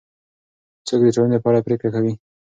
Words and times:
څوک 0.87 1.01
د 1.05 1.09
ټولنې 1.15 1.37
په 1.43 1.47
اړه 1.49 1.65
پرېکړه 1.67 1.89
کوي؟ 1.95 2.13